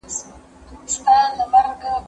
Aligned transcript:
زه 0.13 0.23
پرون 0.63 0.85
سیر 0.93 1.31
وکړ؟! 1.51 1.95